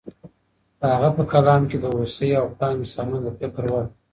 د 0.79 0.81
هغه 0.93 1.09
په 1.17 1.23
کلام 1.31 1.61
کې 1.69 1.77
د 1.79 1.85
هوسۍ 1.95 2.29
او 2.41 2.45
پړانګ 2.57 2.77
مثالونه 2.83 3.19
د 3.23 3.27
فکر 3.39 3.63
وړ 3.71 3.83
دي. 3.89 3.93